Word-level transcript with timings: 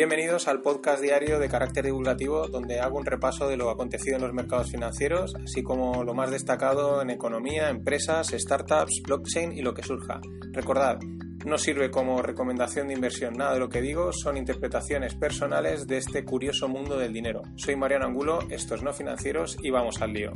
Bienvenidos 0.00 0.48
al 0.48 0.62
podcast 0.62 1.02
diario 1.02 1.38
de 1.38 1.50
carácter 1.50 1.84
divulgativo 1.84 2.48
donde 2.48 2.80
hago 2.80 2.96
un 2.96 3.04
repaso 3.04 3.46
de 3.48 3.58
lo 3.58 3.68
acontecido 3.68 4.16
en 4.16 4.22
los 4.22 4.32
mercados 4.32 4.70
financieros, 4.70 5.34
así 5.34 5.62
como 5.62 6.04
lo 6.04 6.14
más 6.14 6.30
destacado 6.30 7.02
en 7.02 7.10
economía, 7.10 7.68
empresas, 7.68 8.28
startups, 8.28 9.02
blockchain 9.04 9.52
y 9.52 9.60
lo 9.60 9.74
que 9.74 9.82
surja. 9.82 10.22
Recordad, 10.52 11.00
no 11.44 11.58
sirve 11.58 11.90
como 11.90 12.22
recomendación 12.22 12.88
de 12.88 12.94
inversión, 12.94 13.34
nada 13.34 13.52
de 13.52 13.60
lo 13.60 13.68
que 13.68 13.82
digo 13.82 14.10
son 14.14 14.38
interpretaciones 14.38 15.16
personales 15.16 15.86
de 15.86 15.98
este 15.98 16.24
curioso 16.24 16.66
mundo 16.66 16.96
del 16.96 17.12
dinero. 17.12 17.42
Soy 17.56 17.76
Mariano 17.76 18.06
Angulo, 18.06 18.38
estos 18.48 18.82
no 18.82 18.94
financieros 18.94 19.58
y 19.62 19.68
vamos 19.68 20.00
al 20.00 20.14
lío. 20.14 20.32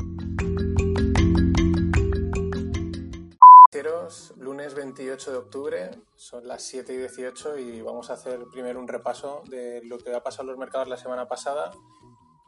Lunes 4.65 4.75
28 4.77 5.31
de 5.31 5.37
octubre, 5.37 5.91
son 6.17 6.49
las 6.49 6.63
7 6.63 6.95
y 6.95 6.97
18 6.97 7.59
y 7.59 7.83
vamos 7.83 8.09
a 8.09 8.15
hacer 8.15 8.41
primero 8.51 8.81
un 8.81 8.89
repaso 8.89 9.43
de 9.51 9.83
lo 9.85 9.99
que 9.99 10.15
ha 10.15 10.23
pasado 10.23 10.45
en 10.45 10.49
los 10.49 10.59
mercados 10.59 10.89
la 10.89 10.97
semana 10.97 11.29
pasada. 11.29 11.71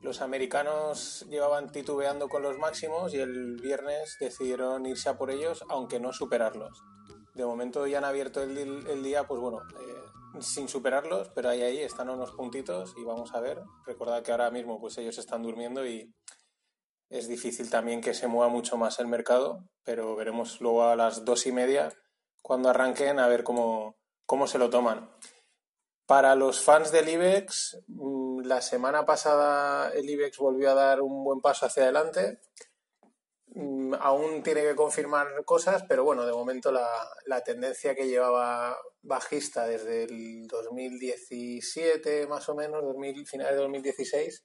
Los 0.00 0.22
americanos 0.22 1.26
llevaban 1.28 1.70
titubeando 1.70 2.30
con 2.30 2.42
los 2.42 2.56
máximos 2.56 3.12
y 3.12 3.18
el 3.18 3.60
viernes 3.60 4.16
decidieron 4.18 4.86
irse 4.86 5.10
a 5.10 5.18
por 5.18 5.30
ellos, 5.30 5.62
aunque 5.68 6.00
no 6.00 6.14
superarlos. 6.14 6.82
De 7.34 7.44
momento 7.44 7.86
ya 7.86 7.98
han 7.98 8.04
abierto 8.04 8.42
el, 8.42 9.02
día, 9.02 9.26
pues 9.26 9.38
bueno, 9.38 9.60
eh, 9.78 10.40
sin 10.40 10.68
superarlos, 10.68 11.28
pero 11.34 11.50
ahí, 11.50 11.60
ahí 11.60 11.80
están 11.80 12.08
unos 12.08 12.32
puntitos 12.32 12.94
y 12.96 13.04
vamos 13.04 13.34
a 13.34 13.40
ver. 13.40 13.60
Recordad 13.84 14.22
que 14.22 14.32
ahora 14.32 14.50
mismo 14.50 14.80
pues 14.80 14.96
ellos 14.96 15.18
están 15.18 15.42
durmiendo 15.42 15.84
y 15.86 16.14
es 17.10 17.28
difícil 17.28 17.68
también 17.68 18.00
que 18.00 18.14
se 18.14 18.26
mueva 18.26 18.50
mucho 18.50 18.78
más 18.78 18.98
el 19.00 19.06
mercado, 19.06 19.58
pero 19.84 20.16
veremos 20.16 20.62
luego 20.62 20.84
a 20.84 20.96
las 20.96 21.26
dos 21.26 21.46
y 21.46 21.52
media 21.52 21.92
cuando 22.46 22.68
arranquen 22.68 23.18
a 23.18 23.26
ver 23.26 23.42
cómo, 23.42 23.96
cómo 24.24 24.46
se 24.46 24.58
lo 24.58 24.70
toman. 24.70 25.10
Para 26.06 26.36
los 26.36 26.60
fans 26.60 26.92
del 26.92 27.08
IBEX, 27.08 27.82
mm, 27.88 28.42
la 28.42 28.62
semana 28.62 29.04
pasada 29.04 29.90
el 29.90 30.08
IBEX 30.08 30.38
volvió 30.38 30.70
a 30.70 30.74
dar 30.74 31.00
un 31.00 31.24
buen 31.24 31.40
paso 31.40 31.66
hacia 31.66 31.82
adelante. 31.82 32.38
Mm, 33.48 33.94
aún 33.98 34.44
tiene 34.44 34.62
que 34.62 34.76
confirmar 34.76 35.26
cosas, 35.44 35.82
pero 35.88 36.04
bueno, 36.04 36.24
de 36.24 36.32
momento 36.32 36.70
la, 36.70 36.88
la 37.24 37.40
tendencia 37.42 37.96
que 37.96 38.06
llevaba 38.06 38.78
bajista 39.02 39.66
desde 39.66 40.04
el 40.04 40.46
2017 40.46 42.28
más 42.28 42.48
o 42.48 42.54
menos, 42.54 42.80
2000, 42.80 43.26
finales 43.26 43.56
de 43.56 43.62
2016, 43.62 44.44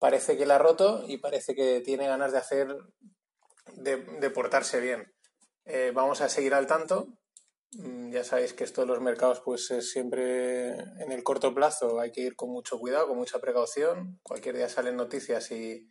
parece 0.00 0.36
que 0.36 0.44
la 0.44 0.56
ha 0.56 0.58
roto 0.58 1.04
y 1.06 1.18
parece 1.18 1.54
que 1.54 1.82
tiene 1.82 2.08
ganas 2.08 2.32
de 2.32 2.38
hacer, 2.38 2.76
de, 3.76 4.30
portarse 4.30 4.80
bien. 4.80 5.14
Eh, 5.66 5.92
vamos 5.94 6.20
a 6.20 6.28
seguir 6.28 6.52
al 6.52 6.66
tanto. 6.66 7.17
Mm, 7.72 8.10
ya 8.12 8.24
sabéis 8.24 8.54
que 8.54 8.64
esto 8.64 8.80
de 8.80 8.86
los 8.86 9.00
mercados, 9.00 9.40
pues 9.44 9.70
es 9.70 9.90
siempre 9.90 10.70
en 10.70 11.12
el 11.12 11.22
corto 11.22 11.54
plazo, 11.54 12.00
hay 12.00 12.10
que 12.12 12.22
ir 12.22 12.34
con 12.36 12.50
mucho 12.50 12.78
cuidado, 12.78 13.08
con 13.08 13.18
mucha 13.18 13.38
precaución. 13.40 14.18
Cualquier 14.22 14.56
día 14.56 14.68
salen 14.68 14.96
noticias 14.96 15.50
y, 15.50 15.90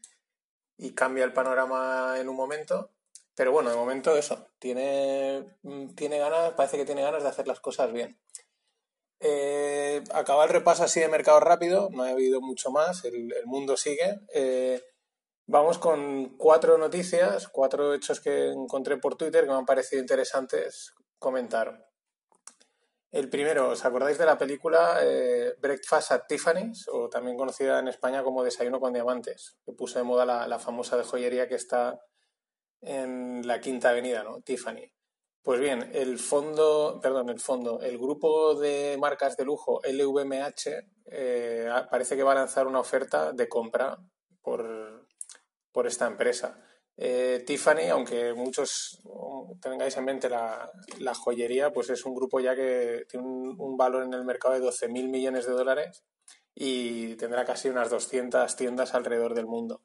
cambia 0.96 1.26
el 1.26 1.34
panorama 1.34 2.16
en 2.20 2.30
un 2.30 2.36
momento. 2.36 2.92
Pero 3.36 3.52
bueno, 3.52 3.70
de 3.70 3.76
momento 3.76 4.16
eso, 4.18 4.48
tiene, 4.60 5.58
mm, 5.64 5.96
tiene 5.96 6.18
ganas, 6.20 6.54
parece 6.54 6.78
que 6.78 6.86
tiene 6.86 7.04
ganas 7.04 7.24
de 7.24 7.30
hacer 7.30 7.48
las 7.48 7.60
cosas 7.60 7.92
bien. 7.94 8.20
Eh, 9.20 10.04
acaba 10.14 10.44
el 10.46 10.50
repaso 10.52 10.84
así 10.84 11.00
de 11.00 11.08
mercado 11.10 11.40
rápido, 11.40 11.90
no 11.92 12.04
ha 12.04 12.10
habido 12.10 12.42
mucho 12.42 12.72
más, 12.72 13.06
el, 13.06 13.34
mundo 13.46 13.78
sigue. 13.78 14.20
Eh, 14.34 14.84
vamos 15.48 15.78
con 15.80 16.38
cuatro 16.38 16.78
noticias, 16.78 17.48
cuatro 17.50 17.94
hechos 17.94 18.20
que 18.22 18.50
encontré 18.52 18.98
por 18.98 19.16
Twitter 19.18 19.46
que 19.46 19.52
me 19.52 19.58
han 19.58 19.66
parecido 19.66 20.02
interesantes 20.02 20.97
comentar. 21.20 21.88
El 23.10 23.30
primero, 23.30 23.70
¿os 23.70 23.86
acordáis 23.86 24.18
de 24.18 24.26
la 24.26 24.38
película 24.38 25.00
eh, 25.02 25.56
Breakfast 25.60 26.12
at 26.12 26.28
Tiffany's, 26.28 26.88
o 26.90 27.10
también 27.10 27.38
conocida 27.38 27.80
en 27.80 27.88
España 27.88 28.24
como 28.24 28.44
Desayuno 28.44 28.80
con 28.80 28.94
Diamantes, 28.94 29.58
que 29.66 29.72
puso 29.72 29.98
de 29.98 30.04
moda 30.04 30.26
la, 30.26 30.60
famosa 30.60 30.98
de 30.98 31.04
joyería 31.04 31.48
que 31.48 31.56
está 31.56 32.00
en 32.82 33.48
la 33.48 33.62
Quinta 33.62 33.90
Avenida, 33.90 34.24
¿no? 34.24 34.42
Tiffany. 34.42 34.92
Pues 35.42 35.62
bien, 35.62 35.90
el 35.94 36.20
fondo, 36.20 37.00
perdón, 37.02 37.30
el 37.30 37.40
fondo, 37.40 37.80
el 37.80 37.98
grupo 37.98 38.56
de 38.56 38.98
marcas 39.00 39.38
de 39.38 39.46
lujo 39.46 39.80
LVMH 39.82 40.84
eh, 41.06 41.70
parece 41.90 42.18
que 42.18 42.24
va 42.24 42.34
a 42.34 42.36
lanzar 42.36 42.68
una 42.68 42.82
oferta 42.82 43.32
de 43.32 43.48
compra 43.48 43.98
por, 44.42 45.08
esta 45.86 46.08
empresa. 46.08 46.62
Eh, 47.00 47.44
Tiffany, 47.46 47.90
aunque 47.92 48.34
muchos 48.34 49.04
tengáis 49.62 49.96
en 49.98 50.06
mente 50.06 50.30
la, 50.30 50.72
joyería, 51.14 51.72
pues 51.72 51.92
es 51.92 52.04
un 52.06 52.16
grupo 52.16 52.40
ya 52.40 52.56
que 52.56 53.06
tiene 53.08 53.26
un, 53.26 53.78
valor 53.78 54.04
en 54.04 54.14
el 54.16 54.26
mercado 54.26 54.56
de 54.56 54.62
12.000 54.62 55.08
millones 55.08 55.46
de 55.46 55.54
dólares 55.54 56.04
y 56.56 57.16
tendrá 57.16 57.46
casi 57.46 57.70
unas 57.70 57.92
200 57.92 58.56
tiendas 58.56 58.96
alrededor 58.96 59.36
del 59.36 59.46
mundo. 59.46 59.84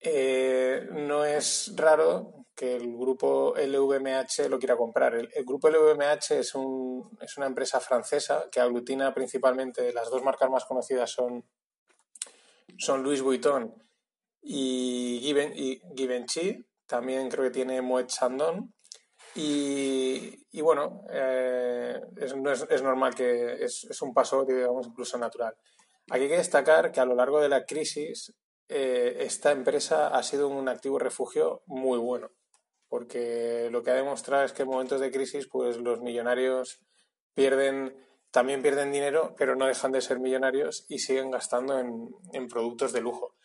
Eh, 0.00 0.88
no 0.92 1.26
es 1.26 1.72
raro 1.76 2.46
que 2.54 2.76
el 2.76 2.96
grupo 2.96 3.54
LVMH 3.54 4.48
lo 4.48 4.58
quiera 4.58 4.76
comprar. 4.76 5.14
El, 5.14 5.44
grupo 5.44 5.68
LVMH 5.68 6.38
es, 6.38 6.54
una 6.54 7.46
empresa 7.46 7.78
francesa 7.78 8.48
que 8.50 8.60
aglutina 8.60 9.12
principalmente, 9.12 9.92
las 9.92 10.08
dos 10.08 10.22
marcas 10.22 10.48
más 10.48 10.64
conocidas 10.64 11.10
son, 11.10 11.44
son 12.78 13.02
Louis 13.02 13.20
Vuitton 13.20 13.85
y, 14.46 15.20
Givenchy, 15.96 16.64
también 16.86 17.28
creo 17.28 17.44
que 17.44 17.50
tiene 17.50 17.82
Moet 17.82 18.06
Chandon. 18.06 18.72
Y, 19.34 20.60
bueno, 20.62 21.02
eh, 21.12 22.00
es, 22.16 22.34
es, 22.70 22.82
normal 22.82 23.14
que 23.14 23.64
es, 23.64 23.86
es 23.90 24.02
un 24.02 24.14
paso, 24.14 24.44
digamos, 24.44 24.86
incluso 24.86 25.18
natural. 25.18 25.54
Aquí 26.10 26.22
hay 26.22 26.28
que 26.28 26.36
destacar 26.38 26.90
que 26.90 27.00
a 27.00 27.04
lo 27.04 27.14
largo 27.14 27.40
de 27.40 27.48
la 27.48 27.64
crisis 27.64 28.32
eh, 28.68 29.16
esta 29.20 29.52
empresa 29.52 30.08
ha 30.08 30.22
sido 30.22 30.48
un 30.48 30.68
activo 30.68 30.98
refugio 30.98 31.62
muy 31.66 31.98
bueno 31.98 32.30
porque 32.88 33.68
lo 33.70 33.82
que 33.82 33.90
ha 33.90 33.94
demostrado 33.94 34.44
es 34.44 34.52
que 34.52 34.62
en 34.62 34.68
momentos 34.68 35.00
de 35.00 35.10
crisis, 35.10 35.48
pues 35.48 35.76
los 35.78 36.00
millonarios 36.00 36.80
pierden, 37.34 37.96
también 38.30 38.62
pierden 38.62 38.92
dinero, 38.92 39.34
pero 39.36 39.56
no 39.56 39.66
dejan 39.66 39.92
de 39.92 40.00
ser 40.00 40.20
millonarios 40.20 40.86
y 40.88 40.98
siguen 40.98 41.30
gastando 41.30 41.78
en, 41.78 42.48
productos 42.48 42.92
de 42.92 43.00
lujo. 43.00 43.35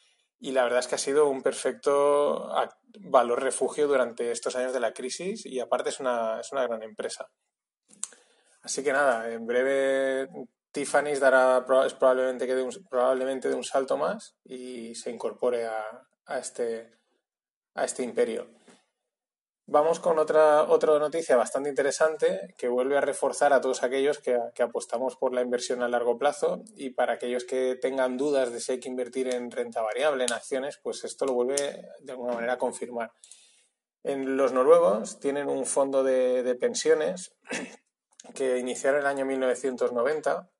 Y 0.41 0.51
la 0.51 0.63
verdad 0.63 0.79
es 0.79 0.87
que 0.87 0.95
ha 0.95 0.97
sido 0.97 1.29
un 1.29 1.43
perfecto 1.43 2.51
valor 2.99 3.41
refugio 3.41 3.87
durante 3.87 4.31
estos 4.31 4.55
años 4.55 4.73
de 4.73 4.79
la 4.79 4.91
crisis 4.91 5.45
y 5.45 5.59
aparte 5.59 5.89
es 5.89 5.99
una, 5.99 6.39
es 6.41 6.51
una 6.51 6.63
gran 6.63 6.81
empresa. 6.81 7.29
Así 8.63 8.83
que 8.83 8.91
nada, 8.91 9.31
en 9.31 9.45
breve 9.45 10.27
Tiffany's 10.71 11.19
dará 11.19 11.63
es 11.85 11.93
probablemente 11.93 12.47
que 12.47 12.55
de 12.55 12.63
un, 12.63 12.71
probablemente 12.89 13.49
de 13.49 13.55
un 13.55 13.63
salto 13.63 13.97
más 13.97 14.35
y 14.43 14.95
se 14.95 15.11
incorpore 15.11 15.67
a, 15.67 15.83
a, 16.25 16.39
este, 16.39 16.91
a 17.75 17.85
este 17.85 18.01
imperio. 18.01 18.49
Vamos 19.71 20.01
con 20.01 20.19
otra, 20.19 20.63
otra 20.63 20.99
noticia 20.99 21.37
bastante 21.37 21.69
interesante 21.69 22.53
que 22.57 22.67
vuelve 22.67 22.97
a 22.97 22.99
reforzar 22.99 23.53
a 23.53 23.61
todos 23.61 23.83
aquellos 23.83 24.19
que, 24.19 24.37
apostamos 24.61 25.15
por 25.15 25.33
la 25.33 25.41
inversión 25.41 25.81
a 25.81 25.87
largo 25.87 26.17
plazo 26.17 26.61
y 26.75 26.89
para 26.89 27.13
aquellos 27.13 27.45
que 27.45 27.77
tengan 27.77 28.17
dudas 28.17 28.51
de 28.51 28.59
si 28.59 28.73
hay 28.73 28.79
que 28.81 28.89
invertir 28.89 29.33
en 29.33 29.49
renta 29.49 29.81
variable, 29.81 30.25
en 30.25 30.33
acciones, 30.33 30.77
pues 30.83 31.05
esto 31.05 31.25
lo 31.25 31.35
vuelve 31.35 31.87
de 32.01 32.11
alguna 32.11 32.33
manera 32.33 32.53
a 32.55 32.57
confirmar. 32.57 33.13
En 34.03 34.35
los 34.35 34.51
noruegos 34.51 35.21
tienen 35.21 35.47
un 35.47 35.65
fondo 35.65 36.03
de, 36.03 36.53
pensiones 36.59 37.33
que 38.35 38.57
iniciaron 38.57 38.99
en 38.99 39.05
el 39.05 39.09
año 39.09 39.25
1990 39.25 40.51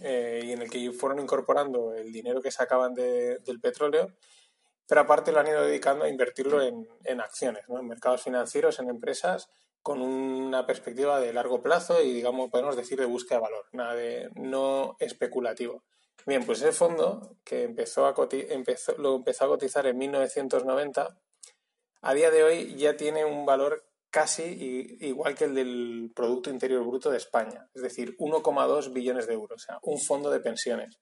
eh, 0.00 0.40
y 0.44 0.52
en 0.52 0.62
el 0.62 0.70
que 0.70 0.92
fueron 0.92 1.18
incorporando 1.18 1.92
el 1.92 2.10
dinero 2.10 2.40
que 2.40 2.50
sacaban 2.50 2.94
del 2.94 3.60
petróleo 3.60 4.14
pero 4.86 5.02
aparte 5.02 5.32
lo 5.32 5.40
han 5.40 5.46
ido 5.46 5.62
dedicando 5.62 6.04
a 6.04 6.08
invertirlo 6.08 6.62
en, 6.62 7.20
acciones, 7.20 7.64
en 7.68 7.86
mercados 7.86 8.22
financieros, 8.22 8.78
en 8.78 8.90
empresas, 8.90 9.48
con 9.82 10.00
una 10.00 10.66
perspectiva 10.66 11.20
de 11.20 11.32
largo 11.32 11.62
plazo 11.62 12.02
y, 12.02 12.12
digamos, 12.12 12.50
podemos 12.50 12.76
decir 12.76 12.98
de 12.98 13.06
búsqueda 13.06 13.38
de 13.38 13.42
valor, 13.42 13.66
nada 13.72 13.94
de 13.94 14.30
no 14.34 14.96
especulativo. 14.98 15.84
Bien, 16.26 16.44
pues 16.44 16.62
ese 16.62 16.72
fondo, 16.72 17.36
que 17.44 17.64
empezó 17.64 18.06
a 18.06 18.14
empezó, 18.30 18.96
lo 18.96 19.16
empezó 19.16 19.44
a 19.44 19.48
cotizar 19.48 19.86
en 19.86 19.98
1990, 19.98 21.18
a 22.00 22.14
día 22.14 22.30
de 22.30 22.42
hoy 22.42 22.74
ya 22.76 22.96
tiene 22.96 23.24
un 23.24 23.44
valor 23.44 23.84
casi 24.10 24.96
igual 25.00 25.34
que 25.34 25.44
el 25.44 25.54
del 25.54 26.12
Producto 26.14 26.48
Interior 26.48 26.86
Bruto 26.86 27.10
de 27.10 27.16
España, 27.16 27.68
es 27.74 27.82
decir, 27.82 28.16
1,2 28.18 28.92
billones 28.92 29.26
de 29.26 29.34
euros, 29.34 29.62
o 29.62 29.66
sea, 29.66 29.78
un 29.82 29.98
fondo 29.98 30.30
de 30.30 30.40
pensiones. 30.40 31.00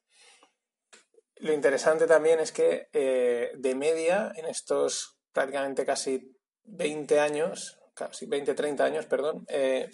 Lo 1.43 1.53
interesante 1.53 2.07
también 2.07 2.39
es 2.39 2.53
que 2.53 2.87
eh, 2.93 3.51
de 3.57 3.75
media, 3.75 4.31
en 4.37 4.47
estos 4.47 5.19
prácticamente 5.33 5.85
casi 5.85 6.39
20 6.63 7.19
años, 7.19 7.81
casi 7.95 8.27
20, 8.27 8.55
30 8.55 8.85
años, 8.85 9.07
perdón, 9.07 9.45
eh, 9.49 9.91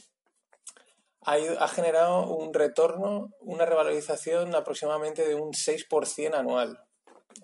ha, 1.22 1.68
generado 1.68 2.28
un 2.36 2.52
retorno, 2.52 3.30
una 3.40 3.64
revalorización 3.64 4.54
aproximadamente 4.54 5.26
de 5.26 5.36
un 5.36 5.52
6% 5.52 6.34
anual. 6.34 6.78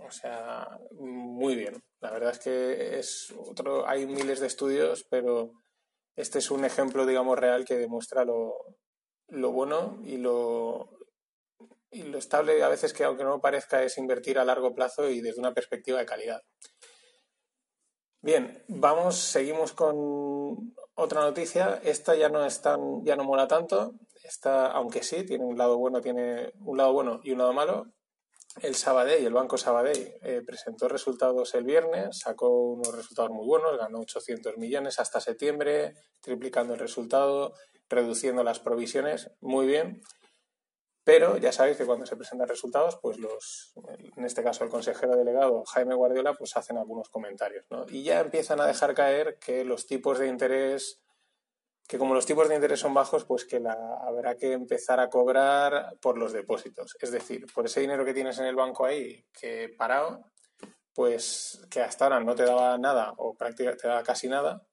O 0.06 0.11
sea, 0.11 0.69
muy 0.93 1.56
bien. 1.56 1.83
La 2.01 2.11
verdad 2.11 2.33
es 2.33 2.41
que 2.41 2.99
es 2.99 3.35
otro, 3.39 3.89
hay 3.89 4.05
miles 4.05 4.39
de 4.39 4.49
estudios, 4.49 5.06
pero 5.09 5.51
este 6.15 6.41
es 6.41 6.51
un 6.51 6.67
ejemplo, 6.67 7.06
digamos, 7.06 7.39
real 7.39 7.65
que 7.65 7.79
demuestra 7.79 8.27
lo, 8.27 8.53
lo 9.29 9.51
bueno 9.51 9.99
y 10.05 10.19
lo, 10.19 10.91
y 11.94 12.02
lo 12.02 12.19
estable 12.19 12.62
a 12.62 12.69
veces 12.69 12.93
que 12.93 13.05
aunque 13.05 13.25
no 13.25 13.41
parezca 13.41 13.82
es 13.82 13.96
invertir 13.99 14.38
a 14.38 14.44
largo 14.44 14.75
plazo 14.75 15.08
y 15.08 15.20
desde 15.20 15.41
una 15.41 15.55
perspectiva 15.55 15.99
de 15.99 16.06
calidad. 16.06 16.43
Bien, 18.20 18.64
vamos, 18.69 19.17
seguimos 19.17 19.73
con 19.73 20.75
otra 20.94 21.20
noticia. 21.20 21.81
Esta 21.85 22.14
ya 22.14 22.29
no 22.29 22.44
es 22.44 22.62
tan, 22.62 23.05
ya 23.05 23.17
no 23.17 23.25
mola 23.25 23.46
tanto. 23.46 23.94
Esta, 24.23 24.69
aunque 24.69 25.02
sí, 25.02 25.25
tiene 25.25 25.44
un 25.44 25.58
lado 25.58 25.76
bueno, 25.76 26.00
tiene 26.00 26.52
un 26.61 26.79
lado 26.79 26.93
bueno 26.93 27.20
y 27.23 27.32
un 27.32 27.38
lado 27.38 27.52
malo. 27.52 27.93
El 28.62 28.76
Sabadell, 28.76 29.26
el 29.26 29.32
Banco 29.32 29.58
Sabadell, 29.58 30.14
eh, 30.23 30.43
presentó 30.46 30.88
resultados 30.88 31.55
el 31.55 31.64
viernes, 31.64 32.20
sacó 32.20 32.49
unos 32.49 32.94
resultados 32.94 33.31
muy 33.31 33.44
buenos, 33.46 33.76
ganó 33.76 33.99
800 34.00 34.56
millones 34.58 35.00
hasta 35.00 35.20
septiembre, 35.20 35.94
triplicando 36.20 36.75
el 36.75 36.81
resultado, 36.81 37.52
reduciendo 37.88 38.44
las 38.44 38.61
provisiones, 38.61 39.32
muy 39.41 39.67
bien. 39.67 40.00
Pero 41.05 41.37
ya 41.37 41.53
sabéis 41.53 41.77
que 41.77 41.85
cuando 41.85 42.06
se 42.06 42.17
presentan 42.17 42.49
resultados, 42.49 42.99
pues 43.01 43.19
los, 43.19 43.75
en 44.17 44.25
este 44.25 44.43
caso 44.43 44.65
el 44.65 44.71
consejero 44.71 45.15
delegado 45.17 45.62
Jaime 45.67 45.95
Guardiola, 45.95 46.33
pues 46.33 46.56
hacen 46.56 46.79
algunos 46.79 47.11
comentarios, 47.11 47.67
¿no? 47.71 47.85
Y 47.91 48.05
ya 48.05 48.21
empiezan 48.21 48.59
a 48.61 48.67
dejar 48.67 48.95
caer 48.95 49.39
que 49.39 49.65
los 49.65 49.87
tipos 49.87 50.19
de 50.19 50.29
interés, 50.29 51.03
que 51.87 51.99
como 51.99 52.15
los 52.15 52.25
tipos 52.25 52.49
de 52.49 52.55
interés 52.55 52.81
son 52.81 52.95
bajos, 52.95 53.27
pues 53.27 53.45
que 53.45 53.62
habrá 54.06 54.37
que 54.37 54.53
empezar 54.53 54.99
a 54.99 55.11
cobrar 55.11 55.99
por 56.01 56.17
los 56.17 56.33
depósitos. 56.33 56.97
Es 56.99 57.11
decir, 57.11 57.47
por 57.53 57.67
ese 57.67 57.81
dinero 57.81 58.06
que 58.06 58.15
tienes 58.15 58.39
en 58.39 58.47
el 58.47 58.56
banco 58.56 58.87
ahí, 58.87 59.27
que 59.39 59.69
parado, 59.77 60.25
pues 60.95 61.67
que 61.71 61.83
hasta 61.83 62.06
ahora 62.06 62.21
no 62.21 62.35
te 62.35 62.45
daba 62.45 62.79
nada 62.79 63.12
o 63.19 63.35
prácticamente 63.35 63.83
te 63.83 63.89
daba 63.89 64.03
casi 64.03 64.29
nada, 64.29 64.67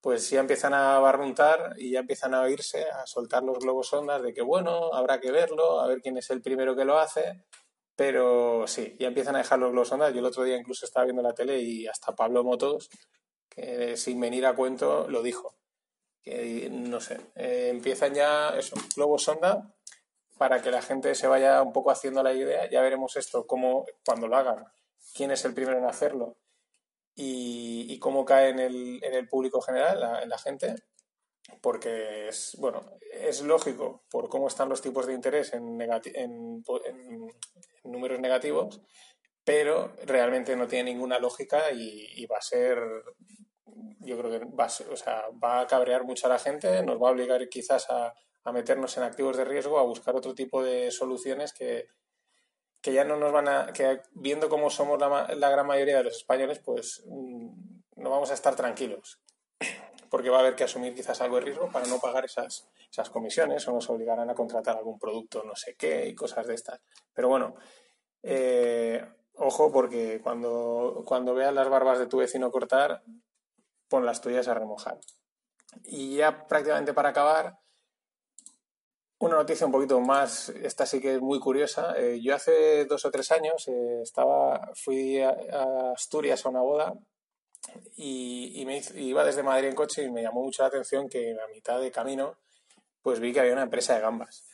pues 0.00 0.30
ya 0.30 0.40
empiezan 0.40 0.72
a 0.74 0.98
barruntar 0.98 1.74
y 1.76 1.92
ya 1.92 2.00
empiezan 2.00 2.34
a 2.34 2.42
oírse, 2.42 2.84
a 2.90 3.06
soltar 3.06 3.42
los 3.42 3.58
globos 3.58 3.92
ondas 3.92 4.22
de 4.22 4.32
que, 4.32 4.42
bueno, 4.42 4.92
habrá 4.94 5.20
que 5.20 5.30
verlo, 5.30 5.80
a 5.80 5.86
ver 5.86 6.00
quién 6.00 6.16
es 6.16 6.30
el 6.30 6.40
primero 6.40 6.74
que 6.74 6.84
lo 6.84 6.98
hace. 6.98 7.44
Pero 7.96 8.66
sí, 8.66 8.96
ya 8.98 9.08
empiezan 9.08 9.34
a 9.36 9.38
dejar 9.38 9.58
los 9.58 9.72
globos 9.72 9.92
ondas. 9.92 10.12
Yo 10.14 10.20
el 10.20 10.26
otro 10.26 10.44
día 10.44 10.56
incluso 10.56 10.86
estaba 10.86 11.04
viendo 11.04 11.22
la 11.22 11.34
tele 11.34 11.60
y 11.60 11.86
hasta 11.86 12.14
Pablo 12.14 12.42
Motos, 12.44 12.88
que 13.48 13.96
sin 13.96 14.18
venir 14.20 14.46
a 14.46 14.54
cuento, 14.54 15.06
lo 15.08 15.22
dijo. 15.22 15.54
Que 16.22 16.68
no 16.70 17.00
sé, 17.00 17.18
eh, 17.34 17.68
empiezan 17.70 18.14
ya 18.14 18.50
eso, 18.50 18.76
globos 18.94 19.24
sonda 19.24 19.74
para 20.38 20.62
que 20.62 20.70
la 20.70 20.82
gente 20.82 21.14
se 21.14 21.26
vaya 21.26 21.62
un 21.62 21.72
poco 21.72 21.90
haciendo 21.90 22.22
la 22.22 22.32
idea. 22.32 22.68
Ya 22.70 22.80
veremos 22.82 23.16
esto, 23.16 23.46
cómo, 23.46 23.86
cuando 24.04 24.28
lo 24.28 24.36
hagan, 24.36 24.64
quién 25.14 25.30
es 25.30 25.44
el 25.44 25.54
primero 25.54 25.78
en 25.78 25.86
hacerlo 25.86 26.36
y, 27.14 27.98
cómo 27.98 28.24
cae 28.24 28.50
en 28.50 28.58
el, 28.58 29.00
en 29.02 29.14
el 29.14 29.28
público 29.28 29.60
general, 29.60 30.22
en 30.22 30.28
la 30.28 30.38
gente, 30.38 30.74
porque 31.60 32.28
es, 32.28 32.56
bueno, 32.58 32.98
es 33.12 33.42
lógico 33.42 34.04
por 34.10 34.28
cómo 34.28 34.48
están 34.48 34.68
los 34.68 34.80
tipos 34.80 35.06
de 35.06 35.14
interés 35.14 35.52
en, 35.52 35.80
en, 35.80 36.64
números 37.84 38.20
negativos, 38.20 38.80
pero 39.44 39.94
realmente 40.06 40.56
no 40.56 40.66
tiene 40.66 40.92
ninguna 40.92 41.18
lógica 41.18 41.72
y, 41.72 42.24
va 42.26 42.38
a 42.38 42.42
ser, 42.42 42.78
yo 44.00 44.18
creo 44.18 44.30
que 44.30 44.44
va 44.46 44.64
a, 44.64 44.92
o 44.92 44.96
sea, 44.96 45.24
va 45.42 45.60
a 45.60 45.66
cabrear 45.66 46.04
mucho 46.04 46.26
a 46.26 46.30
la 46.30 46.38
gente, 46.38 46.82
nos 46.82 47.02
va 47.02 47.08
a 47.08 47.12
obligar 47.12 47.48
quizás 47.48 47.90
a, 47.90 48.14
a 48.44 48.52
meternos 48.52 48.96
en 48.96 49.02
activos 49.02 49.36
de 49.36 49.44
riesgo, 49.44 49.78
a 49.78 49.84
buscar 49.84 50.14
otro 50.14 50.34
tipo 50.34 50.62
de 50.62 50.90
soluciones 50.90 51.52
que, 51.52 51.88
que 52.80 52.92
ya 52.92 53.04
no 53.04 53.16
nos 53.16 53.32
van 53.32 53.48
a, 53.48 53.72
que 53.72 54.00
viendo 54.12 54.48
cómo 54.48 54.70
somos 54.70 54.98
la, 54.98 55.34
la 55.34 55.50
gran 55.50 55.66
mayoría 55.66 55.98
de 55.98 56.04
los 56.04 56.16
españoles, 56.16 56.60
pues 56.60 57.02
mm, 57.06 57.48
no 57.96 58.10
vamos 58.10 58.30
a 58.30 58.34
estar 58.34 58.56
tranquilos, 58.56 59.20
porque 60.08 60.30
va 60.30 60.38
a 60.38 60.40
haber 60.40 60.56
que 60.56 60.64
asumir 60.64 60.94
quizás 60.94 61.20
algo 61.20 61.36
de 61.36 61.42
riesgo 61.42 61.70
para 61.70 61.86
no 61.86 61.98
pagar 61.98 62.24
esas, 62.24 62.68
esas 62.90 63.10
comisiones 63.10 63.66
o 63.68 63.72
nos 63.72 63.88
obligarán 63.90 64.30
a 64.30 64.34
contratar 64.34 64.76
algún 64.76 64.98
producto 64.98 65.42
no 65.44 65.54
sé 65.54 65.76
qué 65.76 66.06
y 66.06 66.14
cosas 66.14 66.46
de 66.46 66.54
estas. 66.54 66.80
Pero 67.12 67.28
bueno, 67.28 67.54
eh, 68.22 69.04
ojo 69.34 69.70
porque 69.70 70.20
cuando, 70.22 71.02
cuando 71.06 71.34
veas 71.34 71.54
las 71.54 71.68
barbas 71.68 71.98
de 71.98 72.06
tu 72.06 72.18
vecino 72.18 72.50
cortar, 72.50 73.02
pon 73.88 74.06
las 74.06 74.20
tuyas 74.20 74.48
a 74.48 74.54
remojar. 74.54 74.98
Y 75.84 76.16
ya 76.16 76.46
prácticamente 76.46 76.94
para 76.94 77.10
acabar, 77.10 77.59
una 79.20 79.36
noticia 79.36 79.66
un 79.66 79.72
poquito 79.72 80.00
más, 80.00 80.48
esta 80.48 80.86
sí 80.86 80.98
que 80.98 81.16
es 81.16 81.20
muy 81.20 81.38
curiosa. 81.38 81.94
Eh, 81.96 82.20
yo 82.22 82.34
hace 82.34 82.86
dos 82.86 83.04
o 83.04 83.10
tres 83.10 83.30
años 83.30 83.68
eh, 83.68 84.00
estaba, 84.02 84.72
fui 84.74 85.20
a, 85.20 85.36
Asturias 85.94 86.44
a 86.44 86.48
una 86.48 86.62
boda 86.62 86.94
y, 87.96 88.64
me 88.64 88.82
iba 88.94 89.22
desde 89.22 89.42
Madrid 89.42 89.68
en 89.68 89.74
coche 89.74 90.04
y 90.04 90.10
me 90.10 90.22
llamó 90.22 90.42
mucho 90.42 90.62
la 90.62 90.68
atención 90.68 91.08
que 91.08 91.32
a 91.32 91.52
mitad 91.52 91.78
de 91.80 91.90
camino 91.90 92.38
pues 93.02 93.20
vi 93.20 93.32
que 93.32 93.40
había 93.40 93.52
una 93.52 93.64
empresa 93.64 93.94
de 93.94 94.00
gambas. 94.00 94.46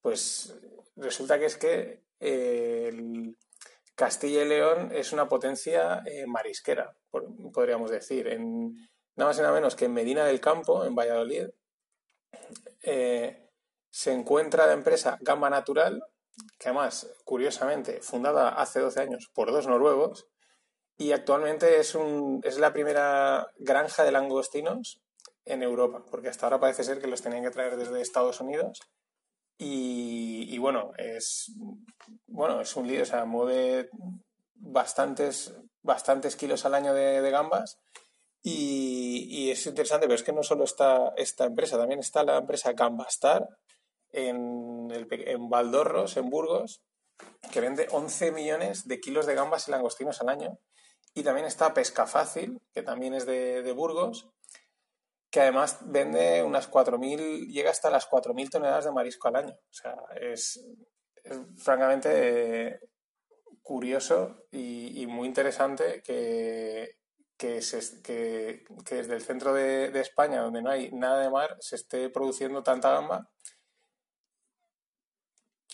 Pues 0.00 0.54
resulta 0.96 1.38
que 1.38 1.44
es 1.44 1.56
que 1.58 2.02
eh, 2.20 3.34
Castilla 3.94 4.42
y 4.42 4.48
León 4.48 4.90
es 4.94 5.12
una 5.12 5.28
potencia 5.28 6.02
marisquera, 6.26 6.96
podríamos 7.52 7.90
decir. 7.90 8.28
En, 8.28 8.74
nada 9.16 9.30
más 9.30 9.38
y 9.38 9.42
nada 9.42 9.52
menos 9.52 9.76
que 9.76 9.84
en 9.84 9.92
Medina 9.92 10.24
del 10.24 10.40
Campo, 10.40 10.84
en 10.86 10.94
Valladolid, 10.94 11.48
se 13.94 14.12
encuentra 14.12 14.66
la 14.66 14.72
empresa 14.72 15.18
Gamba 15.20 15.48
Natural, 15.48 16.02
que 16.58 16.68
además, 16.68 17.08
curiosamente, 17.24 18.00
fundada 18.02 18.48
hace 18.48 18.80
12 18.80 19.00
años 19.00 19.30
por 19.32 19.52
dos 19.52 19.68
noruegos, 19.68 20.26
y 20.98 21.12
actualmente 21.12 21.78
es, 21.78 21.94
un, 21.94 22.40
es 22.42 22.58
la 22.58 22.72
primera 22.72 23.46
granja 23.56 24.02
de 24.02 24.10
langostinos 24.10 25.00
en 25.44 25.62
Europa, 25.62 26.04
porque 26.10 26.26
hasta 26.28 26.44
ahora 26.44 26.58
parece 26.58 26.82
ser 26.82 27.00
que 27.00 27.06
los 27.06 27.22
tenían 27.22 27.44
que 27.44 27.52
traer 27.52 27.76
desde 27.76 28.00
Estados 28.00 28.40
Unidos. 28.40 28.80
Y, 29.58 30.58
bueno, 30.58 30.90
es 30.98 31.52
bueno, 32.26 32.60
es 32.62 32.74
un 32.74 32.88
lío, 32.88 33.02
o 33.02 33.06
sea, 33.06 33.24
mueve 33.24 33.90
bastantes, 34.54 35.54
bastantes 35.82 36.34
kilos 36.34 36.64
al 36.64 36.74
año 36.74 36.94
de, 36.94 37.30
gambas. 37.30 37.78
Y, 38.42 39.28
y, 39.30 39.52
es 39.52 39.64
interesante, 39.66 40.06
pero 40.06 40.16
es 40.16 40.24
que 40.24 40.32
no 40.32 40.42
solo 40.42 40.64
está 40.64 41.12
esta 41.16 41.44
empresa, 41.44 41.78
también 41.78 42.00
está 42.00 42.24
la 42.24 42.38
empresa 42.38 42.72
Gambastar, 42.72 43.48
en, 44.14 44.90
el, 44.90 45.06
en 45.10 45.48
Valdorros, 45.50 46.16
en 46.16 46.30
Burgos, 46.30 46.82
que 47.52 47.60
vende 47.60 47.88
11 47.90 48.32
millones 48.32 48.88
de 48.88 49.00
kilos 49.00 49.26
de 49.26 49.34
gambas 49.34 49.68
y 49.68 49.70
langostinos 49.70 50.20
al 50.20 50.28
año. 50.28 50.58
Y 51.14 51.22
también 51.22 51.46
está 51.46 51.74
Pesca 51.74 52.06
Fácil, 52.06 52.60
que 52.72 52.82
también 52.82 53.14
es 53.14 53.26
de, 53.26 53.72
Burgos, 53.72 54.28
que 55.30 55.40
además 55.40 55.78
vende 55.82 56.42
unas 56.42 56.70
4.000, 56.70 57.46
llega 57.48 57.70
hasta 57.70 57.90
las 57.90 58.08
4.000 58.08 58.50
toneladas 58.50 58.84
de 58.84 58.92
marisco 58.92 59.28
al 59.28 59.36
año. 59.36 59.54
O 59.54 59.72
sea, 59.72 59.94
es, 60.20 60.64
francamente 61.56 62.80
curioso 63.62 64.44
y, 64.50 65.06
muy 65.06 65.26
interesante 65.26 66.02
que, 66.02 66.98
que, 67.36 67.60
que, 68.02 68.94
desde 68.94 69.14
el 69.14 69.22
centro 69.22 69.54
de, 69.54 69.90
de, 69.90 70.00
España, 70.00 70.42
donde 70.42 70.60
no 70.60 70.70
hay 70.70 70.90
nada 70.92 71.20
de 71.20 71.30
mar, 71.30 71.56
se 71.60 71.76
esté 71.76 72.10
produciendo 72.10 72.62
tanta 72.62 72.90
gamba 72.90 73.30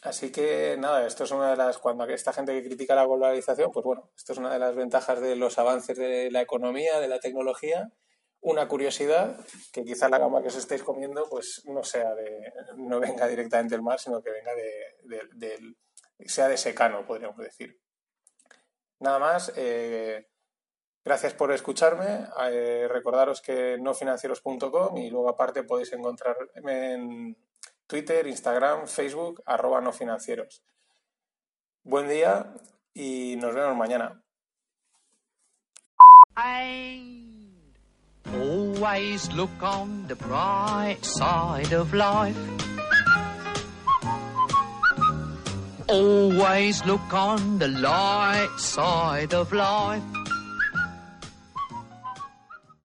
Así 0.02 0.32
que 0.32 0.76
nada, 0.78 1.06
esto 1.06 1.24
es 1.24 1.30
una 1.30 1.50
de 1.50 1.56
las, 1.56 1.76
cuando 1.76 2.04
esta 2.04 2.32
gente 2.32 2.52
que 2.54 2.66
critica 2.66 2.94
la 2.94 3.04
globalización, 3.04 3.70
pues 3.70 3.84
bueno, 3.84 4.10
esto 4.16 4.32
es 4.32 4.38
una 4.38 4.50
de 4.50 4.58
las 4.58 4.74
ventajas 4.74 5.20
de 5.20 5.36
los 5.36 5.58
avances 5.58 5.98
de 5.98 6.30
la 6.30 6.40
economía, 6.40 7.00
de 7.00 7.08
la 7.08 7.20
tecnología. 7.20 7.92
Una 8.40 8.66
curiosidad, 8.66 9.44
que 9.72 9.84
quizá 9.84 10.08
la 10.08 10.18
gama 10.18 10.40
que 10.40 10.48
os 10.48 10.56
estéis 10.56 10.82
comiendo, 10.82 11.28
pues 11.28 11.62
no 11.66 11.84
sea 11.84 12.14
de, 12.14 12.50
no 12.76 12.98
venga 12.98 13.28
directamente 13.28 13.74
del 13.74 13.82
mar, 13.82 14.00
sino 14.00 14.22
que 14.22 14.30
venga 14.30 14.52
de, 14.54 15.74
sea 16.24 16.48
de 16.48 16.56
secano, 16.56 17.04
podríamos 17.04 17.36
decir. 17.36 17.78
Nada 19.00 19.18
más, 19.18 19.52
eh, 19.56 20.30
gracias 21.04 21.34
por 21.34 21.52
escucharme. 21.52 22.26
Eh, 22.50 22.86
recordaros 22.88 23.42
que 23.42 23.76
nofinancieros.com 23.78 24.96
y 24.96 25.10
luego 25.10 25.28
aparte 25.28 25.62
podéis 25.64 25.92
encontrarme 25.92 26.94
en 26.94 27.36
Twitter, 27.90 28.24
Instagram, 28.28 28.86
Facebook, 28.86 29.42
arroba 29.44 29.80
no 29.80 29.92
financieros. 29.92 30.62
Buen 31.82 32.08
día 32.08 32.54
y 32.94 33.34
nos 33.34 33.52
vemos 33.52 33.76
mañana. 33.76 34.22
Always 38.32 39.32
look 39.32 39.50
on 39.60 40.06
the 40.06 40.14
bright 40.14 41.04
side 41.04 41.72
of 41.72 41.92
life. 41.92 42.38
Always 45.88 46.84
look 46.86 47.12
on 47.12 47.58
the 47.58 47.66
light 47.66 48.56
side 48.56 49.34
of 49.34 49.52
life. 49.52 50.19